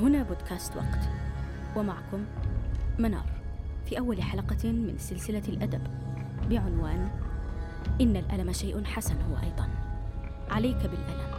هنا 0.00 0.22
بودكاست 0.22 0.76
وقت. 0.76 1.08
ومعكم 1.76 2.24
منار. 2.98 3.30
في 3.86 3.98
أول 3.98 4.22
حلقة 4.22 4.72
من 4.72 4.94
سلسلة 4.98 5.42
الأدب. 5.48 5.80
بعنوان 6.50 7.08
إن 8.00 8.16
الألم 8.16 8.52
شيء 8.52 8.84
حسن 8.84 9.14
هو 9.14 9.36
أيضا. 9.36 9.68
عليك 10.50 10.76
بالألم. 10.76 11.29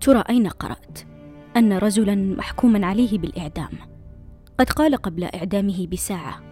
ترى 0.00 0.24
أين 0.30 0.48
قرأت؟ 0.48 0.98
أن 1.56 1.72
رجلا 1.72 2.14
محكوما 2.14 2.86
عليه 2.86 3.18
بالإعدام. 3.18 3.70
قد 4.58 4.70
قال 4.70 4.96
قبل 4.96 5.24
إعدامه 5.24 5.86
بساعة 5.86 6.42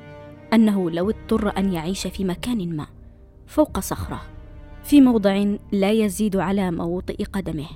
أنه 0.53 0.91
لو 0.91 1.11
اضطر 1.11 1.59
أن 1.59 1.73
يعيش 1.73 2.07
في 2.07 2.25
مكان 2.25 2.77
ما 2.77 2.87
فوق 3.47 3.81
صخرة 3.81 4.21
في 4.83 5.01
موضع 5.01 5.45
لا 5.73 5.91
يزيد 5.91 6.37
على 6.37 6.71
موطئ 6.71 7.25
قدمه 7.25 7.67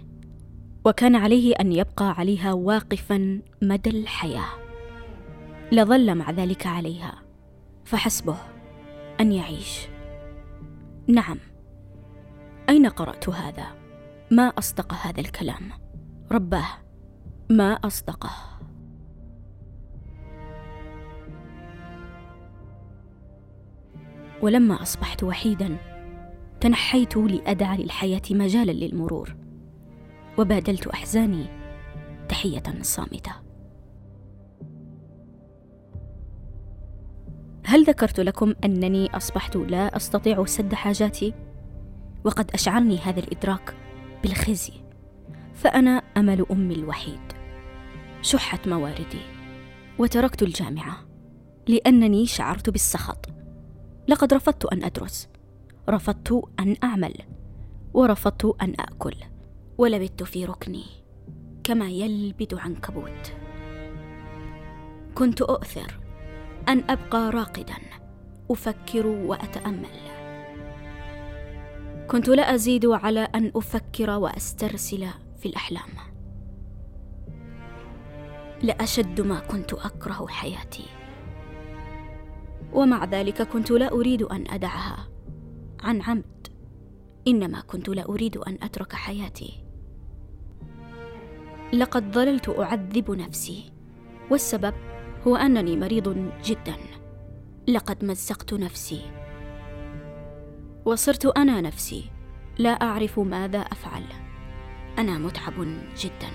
وكان 0.84 1.16
عليه 1.16 1.54
أن 1.60 1.72
يبقى 1.72 2.14
عليها 2.18 2.52
واقفا 2.52 3.40
مدى 3.62 3.90
الحياة. 3.90 4.46
لظل 5.72 6.14
مع 6.14 6.30
ذلك 6.30 6.66
عليها 6.66 7.22
فحسبه 7.84 8.36
أن 9.20 9.32
يعيش. 9.32 9.86
نعم. 11.08 11.38
أين 12.68 12.86
قرأت 12.86 13.28
هذا؟ 13.28 13.81
ما 14.32 14.42
أصدق 14.42 14.94
هذا 14.94 15.20
الكلام. 15.20 15.70
رباه 16.32 16.66
ما 17.50 17.72
أصدقه. 17.72 18.30
ولما 24.42 24.82
أصبحت 24.82 25.22
وحيدا 25.22 25.76
تنحيت 26.60 27.16
لأدع 27.16 27.74
للحياة 27.74 28.22
مجالا 28.30 28.72
للمرور. 28.72 29.36
وبادلت 30.38 30.86
أحزاني 30.86 31.46
تحية 32.28 32.82
صامتة. 32.82 33.32
هل 37.66 37.84
ذكرت 37.84 38.20
لكم 38.20 38.54
أنني 38.64 39.16
أصبحت 39.16 39.56
لا 39.56 39.96
أستطيع 39.96 40.44
سد 40.44 40.74
حاجاتي؟ 40.74 41.34
وقد 42.24 42.50
أشعرني 42.50 42.98
هذا 42.98 43.20
الإدراك 43.20 43.74
بالخزي 44.22 44.72
فأنا 45.54 46.02
أمل 46.16 46.46
أمي 46.50 46.74
الوحيد. 46.74 47.20
شحت 48.22 48.68
مواردي 48.68 49.22
وتركت 49.98 50.42
الجامعة 50.42 50.96
لأنني 51.68 52.26
شعرت 52.26 52.70
بالسخط. 52.70 53.28
لقد 54.08 54.34
رفضت 54.34 54.64
أن 54.64 54.84
أدرس 54.84 55.28
رفضت 55.88 56.42
أن 56.60 56.76
أعمل 56.84 57.14
ورفضت 57.94 58.56
أن 58.62 58.74
آكل 58.78 59.14
ولبثت 59.78 60.22
في 60.22 60.44
ركني 60.44 60.84
كما 61.64 61.88
يلبد 61.88 62.54
عنكبوت. 62.54 63.32
كنت 65.14 65.42
أؤثر 65.42 66.00
أن 66.68 66.84
أبقى 66.90 67.30
راقدا 67.30 67.76
أفكر 68.50 69.06
وأتأمل. 69.06 70.21
كنت 72.12 72.28
لا 72.28 72.54
أزيد 72.54 72.86
على 72.86 73.20
أن 73.20 73.52
أفكر 73.56 74.10
وأسترسل 74.10 75.06
في 75.38 75.46
الأحلام. 75.46 75.88
لأشد 78.62 79.20
ما 79.20 79.40
كنت 79.40 79.72
أكره 79.72 80.26
حياتي. 80.26 80.84
ومع 82.72 83.04
ذلك 83.04 83.42
كنت 83.42 83.70
لا 83.70 83.92
أريد 83.92 84.22
أن 84.22 84.44
أدعها. 84.50 85.08
عن 85.80 86.02
عمد. 86.02 86.46
إنما 87.28 87.60
كنت 87.60 87.88
لا 87.88 88.08
أريد 88.08 88.36
أن 88.36 88.58
أترك 88.62 88.92
حياتي. 88.92 89.64
لقد 91.72 92.12
ظللت 92.12 92.58
أعذب 92.58 93.10
نفسي. 93.10 93.72
والسبب 94.30 94.74
هو 95.26 95.36
أنني 95.36 95.76
مريض 95.76 96.30
جدا. 96.44 96.76
لقد 97.68 98.04
مزقت 98.04 98.54
نفسي. 98.54 99.02
وصرت 100.84 101.26
أنا 101.26 101.60
نفسي 101.60 102.10
لا 102.58 102.70
أعرف 102.70 103.18
ماذا 103.18 103.58
أفعل. 103.58 104.04
أنا 104.98 105.18
متعب 105.18 105.54
جدا. 105.98 106.30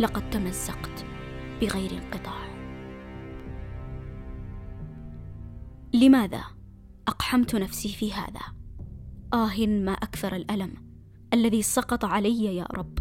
لقد 0.00 0.30
تمزقت 0.30 1.04
بغير 1.60 1.90
انقطاع. 1.90 2.48
لماذا 5.94 6.44
أقحمت 7.08 7.54
نفسي 7.54 7.88
في 7.88 8.12
هذا؟ 8.12 8.40
آه 9.34 9.66
ما 9.66 9.92
أكثر 9.92 10.36
الألم 10.36 10.74
الذي 11.32 11.62
سقط 11.62 12.04
علي 12.04 12.56
يا 12.56 12.66
رب. 12.72 12.98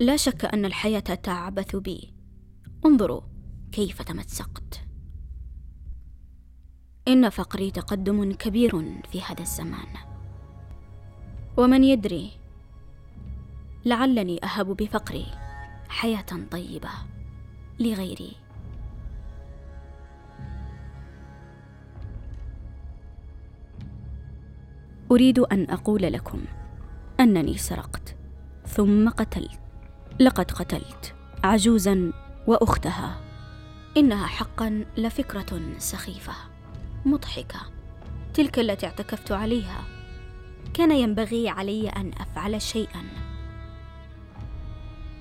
لا 0.00 0.16
شك 0.16 0.44
أن 0.44 0.64
الحياة 0.64 1.00
تعبث 1.00 1.76
بي. 1.76 2.14
انظروا 2.86 3.20
كيف 3.72 4.02
تمزقت. 4.02 4.86
إن 7.08 7.28
فقري 7.28 7.70
تقدم 7.70 8.32
كبير 8.32 9.02
في 9.10 9.22
هذا 9.22 9.40
الزمان. 9.40 9.86
ومن 11.56 11.84
يدري 11.84 12.30
لعلني 13.84 14.44
أهب 14.44 14.66
بفقري 14.66 15.26
حياة 15.88 16.26
طيبة 16.50 16.88
لغيري. 17.80 18.36
أريد 25.10 25.38
أن 25.38 25.70
أقول 25.70 26.02
لكم 26.02 26.44
أنني 27.20 27.56
سرقت 27.56 28.16
ثم 28.66 29.08
قتلت. 29.08 29.60
لقد 30.20 30.50
قتلت 30.50 31.14
عجوزا 31.44 32.12
وأختها. 32.46 33.20
إنها 33.96 34.26
حقا 34.26 34.84
لفكرة 34.96 35.78
سخيفة. 35.78 36.53
مضحكة. 37.04 37.60
تلك 38.34 38.58
التي 38.58 38.86
اعتكفت 38.86 39.32
عليها. 39.32 39.84
كان 40.74 40.90
ينبغي 40.90 41.48
علي 41.48 41.88
أن 41.88 42.12
أفعل 42.18 42.62
شيئا. 42.62 43.02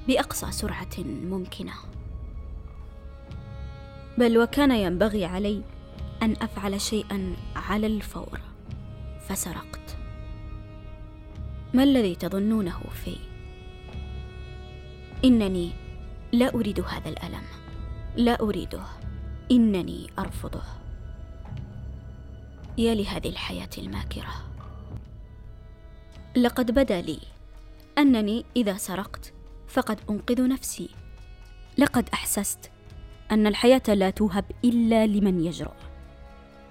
بأقصى 0.08 0.52
سرعة 0.52 1.00
ممكنة. 1.00 1.74
بل 4.18 4.38
وكان 4.38 4.72
ينبغي 4.72 5.26
علي 5.26 5.62
أن 6.24 6.32
أفعل 6.42 6.82
شيئا 6.82 7.36
على 7.56 7.88
الفور. 7.88 8.40
فسرقت. 9.28 9.98
ما 11.74 11.84
الذي 11.84 12.16
تظنونه 12.16 12.80
في؟ 13.04 13.18
إنني 15.26 15.72
لا 16.32 16.54
أريد 16.54 16.80
هذا 16.80 17.10
الألم. 17.10 17.44
لا 18.16 18.42
أريده. 18.42 18.84
إنني 19.52 20.10
أرفضه. 20.20 20.83
يا 22.78 22.96
لهذه 22.96 23.30
الحياة 23.30 23.70
الماكرة. 23.78 24.34
لقد 26.36 26.72
بدا 26.72 27.02
لي 27.02 27.20
أنني 27.98 28.46
إذا 28.56 28.78
سرقت 28.78 29.34
فقد 29.68 30.00
أنقذ 30.10 30.48
نفسي. 30.48 30.90
لقد 31.78 32.10
أحسست 32.14 32.72
أن 33.32 33.48
الحياة 33.48 33.82
لا 33.88 34.10
توهب 34.10 34.46
إلا 34.66 35.08
لمن 35.08 35.46
يجرؤ 35.46 35.74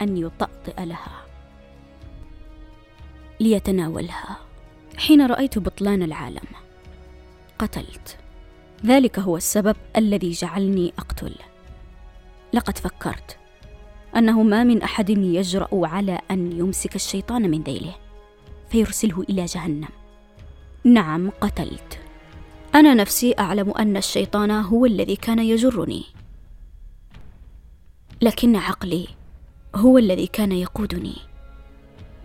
أن 0.03 0.17
يطأطئ 0.17 0.85
لها. 0.85 1.27
ليتناولها. 3.41 4.37
حين 4.97 5.27
رأيت 5.27 5.59
بطلان 5.59 6.03
العالم 6.03 6.47
قتلت. 7.59 8.19
ذلك 8.87 9.19
هو 9.19 9.37
السبب 9.37 9.77
الذي 9.97 10.31
جعلني 10.31 10.93
أقتل. 10.99 11.35
لقد 12.53 12.79
فكرت 12.79 13.39
أنه 14.17 14.43
ما 14.43 14.65
من 14.65 14.83
أحد 14.83 15.11
يجرأ 15.11 15.69
على 15.73 16.19
أن 16.31 16.53
يمسك 16.53 16.97
الشيطان 16.97 17.51
من 17.51 17.63
ذيله 17.63 17.95
فيرسله 18.69 19.23
إلى 19.29 19.45
جهنم. 19.45 19.89
نعم 20.85 21.31
قتلت. 21.41 21.99
أنا 22.75 22.95
نفسي 22.95 23.35
أعلم 23.39 23.71
أن 23.71 23.97
الشيطان 23.97 24.51
هو 24.51 24.87
الذي 24.87 25.17
كان 25.17 25.39
يجرني. 25.39 26.05
لكن 28.23 28.57
عقلي 28.57 29.09
هو 29.75 29.99
الذي 29.99 30.27
كان 30.27 30.53
يقودني. 30.53 31.17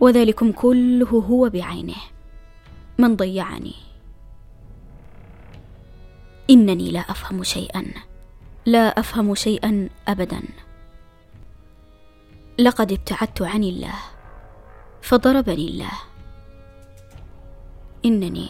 وذلكم 0.00 0.52
كله 0.52 1.08
هو 1.08 1.48
بعينه. 1.48 1.96
من 2.98 3.16
ضيعني؟ 3.16 3.74
إنني 6.50 6.90
لا 6.90 7.00
أفهم 7.00 7.42
شيئا. 7.42 7.84
لا 8.66 9.00
أفهم 9.00 9.34
شيئا 9.34 9.88
ابدا. 10.08 10.42
لقد 12.60 12.92
ابتعدت 12.92 13.42
عن 13.42 13.64
الله 13.64 13.94
فضربني 15.02 15.68
الله. 15.68 15.92
إنني 18.04 18.48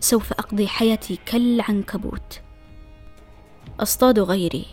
سوف 0.00 0.32
أقضي 0.32 0.68
حياتي 0.68 1.18
كالعنكبوت. 1.26 2.40
أصطاد 3.80 4.18
غيري 4.18 4.66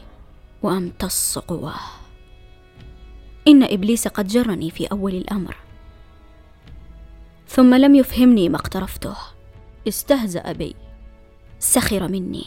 وامتص 0.64 1.38
قواه 1.38 1.80
إن 3.48 3.64
إبليس 3.64 4.08
قد 4.08 4.28
جرني 4.28 4.72
في 4.72 4.86
أول 4.86 5.16
الأمر. 5.16 5.56
ثم 7.48 7.74
لم 7.76 7.96
يفهمني 7.96 8.50
ما 8.50 8.56
اقترفته. 8.56 9.16
استهزأ 9.88 10.52
بي 10.52 10.76
سخر 11.60 12.08
مني 12.08 12.46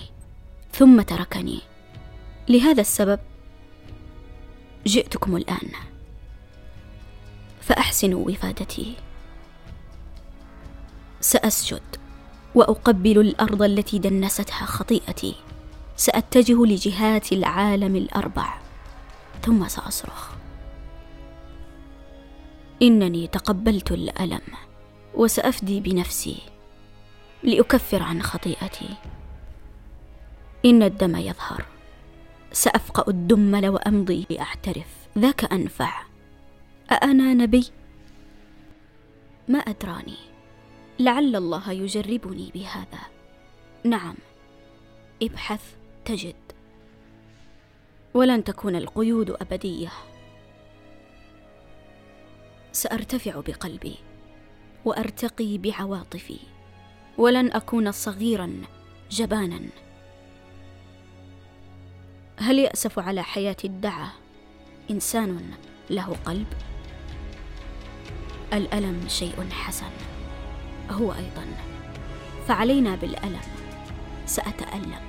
ثم 0.73 1.01
تركني. 1.01 1.61
لهذا 2.49 2.81
السبب 2.81 3.21
جئتكم 4.87 5.37
الآن. 5.37 5.96
فاحسنوا 7.67 8.31
وفادتي 8.31 8.95
سأسجد 11.21 11.83
وأقبل 12.55 13.19
الأرض 13.19 13.63
التي 13.63 13.99
دنستها 13.99 14.67
خطيئتي. 14.67 15.35
سأتجه 15.97 16.65
لجهات 16.67 17.33
العالم 17.33 17.97
الأربع. 17.97 18.59
ثم 19.43 19.69
سأصرخ. 19.69 20.31
إنني 22.83 23.27
تقبلت 23.27 23.93
الألم 23.93 24.43
وسأفدي 25.15 25.81
بنفسي 25.81 26.37
لأكفر 27.43 28.03
عن 28.03 28.23
خطيئتي. 28.23 28.89
إن 30.65 30.83
الدم 30.83 31.17
يظهر. 31.17 31.65
سأفقأ 32.53 33.11
الدمل 33.11 33.69
وامضي 33.69 34.27
لأعترف. 34.31 34.87
ذاك 35.19 35.53
أنفع. 35.53 36.06
أأنا 36.91 37.35
نبي؟ 37.35 37.67
ما 39.49 39.59
أدراني. 39.59 40.17
لعل 40.99 41.37
الله 41.37 41.73
يجربني 41.73 42.51
بهذا. 42.55 43.01
نعم. 43.85 44.15
ابحث 45.23 45.75
تجد. 46.05 46.35
ولن 48.15 48.45
تكون 48.45 48.77
القيود 48.77 49.31
أبدية. 49.31 49.93
سأرتفع 52.73 53.41
بقلبي 53.41 53.97
وأرتقي 54.85 55.59
بعواطفي. 55.59 56.39
ولن 57.19 57.53
أكون 57.53 57.93
صغيرا 57.93 58.63
جبانا. 59.11 59.61
هل 62.39 62.59
يأسف 62.59 62.99
على 62.99 63.23
حياة 63.23 63.57
ادعى 63.65 64.09
إنسان 64.91 65.51
له 65.91 66.17
قلب. 66.25 66.47
الألم 68.53 69.05
شيء 69.09 69.51
حسن. 69.51 69.91
هو 70.91 71.13
أيضا. 71.13 71.47
فعلينا 72.49 72.97
بالألم. 72.97 73.41
سأتألم. 74.27 75.01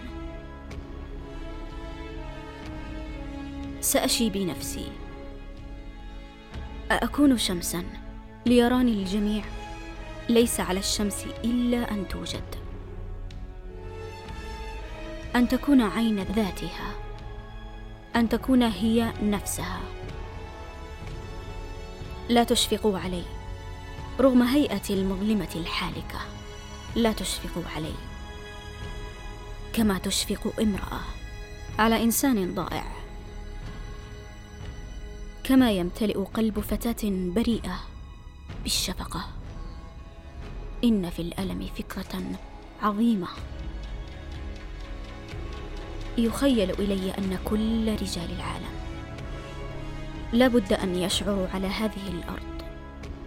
سأشي 3.81 4.29
بنفسي. 4.29 4.91
أأكون 6.91 7.37
شمسا 7.37 7.83
ليراني 8.45 8.91
الجميع؟ 8.91 9.43
ليس 10.29 10.59
على 10.59 10.79
الشمس 10.79 11.25
إلا 11.43 11.91
أن 11.91 12.07
توجد. 12.07 12.55
أن 15.35 15.47
تكون 15.47 15.81
عين 15.81 16.23
ذاتها. 16.23 16.91
أن 18.15 18.29
تكون 18.29 18.63
هي 18.63 19.13
نفسها. 19.23 19.79
لا 22.29 22.43
تشفقوا 22.43 22.99
علي. 22.99 23.23
رغم 24.19 24.43
هيئتي 24.43 24.93
المظلمة 24.93 25.49
الحالكة 25.55 26.19
لا 26.95 27.11
تشفقوا 27.11 27.63
علي. 27.75 27.93
كما 29.73 29.97
تشفق 29.97 30.53
امرأة 30.61 30.99
على 31.79 32.03
إنسان 32.03 32.55
ضائع. 32.55 32.85
كما 35.43 35.71
يمتلئ 35.71 36.17
قلب 36.17 36.59
فتاة 36.59 37.09
بريئة 37.09 37.79
بالشفقة. 38.63 39.25
إن 40.83 41.09
في 41.09 41.21
الألم 41.21 41.67
فكرة 41.77 42.21
عظيمة. 42.81 43.27
يخيل 46.17 46.71
إلي 46.71 47.11
أن 47.17 47.39
كل 47.45 47.93
رجال 47.93 48.31
العالم 48.31 48.86
لا 50.33 50.47
بد 50.47 50.73
أن 50.73 50.95
يشعروا 50.95 51.47
على 51.47 51.67
هذه 51.67 52.07
الأرض 52.07 52.61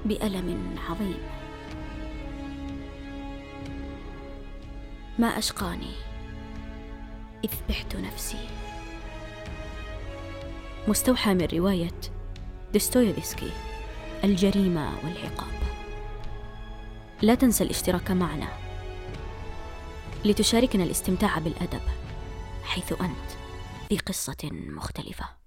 بألم 0.05 0.77
عظيم. 0.89 1.19
ما 5.19 5.27
أشقاني 5.27 5.93
إذ 7.45 7.51
بحت 7.69 7.97
نفسي. 7.97 8.49
مستوحى 10.89 11.35
من 11.35 11.49
رواية 11.53 12.01
دوستويفسكي 12.73 13.51
الجريمة 14.25 14.93
والعقاب. 15.05 15.61
لا 17.23 17.35
تنسى 17.35 17.65
الاشتراك 17.65 18.11
معنا 18.11 18.49
لتشاركنا 20.25 20.85
الاستمتاع 20.85 21.39
بالأدب 21.39 21.83
حيث 22.65 22.93
أنت 22.93 23.31
في 23.89 23.99
قصة 23.99 24.51
مختلفة. 24.53 25.40